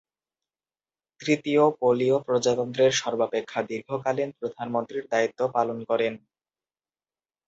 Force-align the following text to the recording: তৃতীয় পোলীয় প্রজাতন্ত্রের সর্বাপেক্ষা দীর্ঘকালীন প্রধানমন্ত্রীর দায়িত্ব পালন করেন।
তৃতীয় 1.21 1.63
পোলীয় 1.79 2.17
প্রজাতন্ত্রের 2.19 2.91
সর্বাপেক্ষা 3.01 3.59
দীর্ঘকালীন 3.63 4.29
প্রধানমন্ত্রীর 4.39 5.05
দায়িত্ব 5.09 5.39
পালন 5.47 5.77
করেন। 5.83 6.13